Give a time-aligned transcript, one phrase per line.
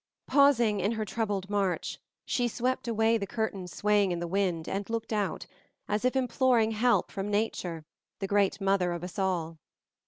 [0.25, 4.89] Pausing in her troubled march, she swept away the curtain swaying in the wind and
[4.89, 5.45] looked out,
[5.87, 7.85] as if imploring help from Nature,
[8.17, 9.59] the great mother of us all.